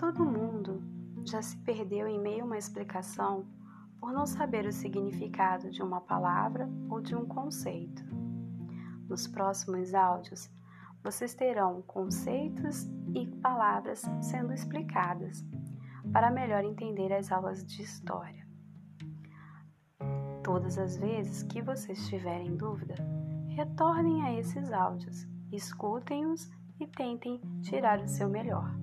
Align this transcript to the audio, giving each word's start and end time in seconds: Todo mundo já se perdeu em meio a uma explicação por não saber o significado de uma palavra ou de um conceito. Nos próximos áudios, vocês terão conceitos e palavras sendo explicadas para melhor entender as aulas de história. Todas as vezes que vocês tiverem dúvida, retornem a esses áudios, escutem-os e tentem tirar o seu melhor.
Todo 0.00 0.24
mundo 0.24 0.82
já 1.26 1.42
se 1.42 1.58
perdeu 1.58 2.08
em 2.08 2.18
meio 2.18 2.44
a 2.44 2.46
uma 2.46 2.56
explicação 2.56 3.44
por 4.00 4.14
não 4.14 4.24
saber 4.24 4.64
o 4.64 4.72
significado 4.72 5.70
de 5.70 5.82
uma 5.82 6.00
palavra 6.00 6.66
ou 6.88 7.02
de 7.02 7.14
um 7.14 7.26
conceito. 7.26 8.02
Nos 9.06 9.26
próximos 9.26 9.92
áudios, 9.92 10.50
vocês 11.04 11.34
terão 11.34 11.82
conceitos 11.82 12.84
e 13.14 13.26
palavras 13.42 14.02
sendo 14.22 14.54
explicadas 14.54 15.44
para 16.10 16.30
melhor 16.30 16.64
entender 16.64 17.12
as 17.12 17.30
aulas 17.30 17.62
de 17.62 17.82
história. 17.82 18.48
Todas 20.42 20.78
as 20.78 20.96
vezes 20.96 21.42
que 21.42 21.60
vocês 21.60 22.08
tiverem 22.08 22.56
dúvida, 22.56 22.94
retornem 23.50 24.22
a 24.22 24.32
esses 24.32 24.72
áudios, 24.72 25.28
escutem-os 25.52 26.50
e 26.80 26.86
tentem 26.86 27.38
tirar 27.60 28.00
o 28.00 28.08
seu 28.08 28.30
melhor. 28.30 28.79